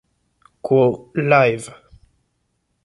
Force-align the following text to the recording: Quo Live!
Quo 0.65 1.11
Live! 1.13 1.67